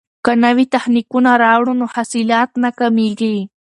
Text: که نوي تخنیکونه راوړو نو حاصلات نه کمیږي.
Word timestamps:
که 0.25 0.31
نوي 0.43 0.65
تخنیکونه 0.73 1.31
راوړو 1.43 1.73
نو 1.79 1.85
حاصلات 1.93 2.51
نه 2.63 2.69
کمیږي. 2.79 3.37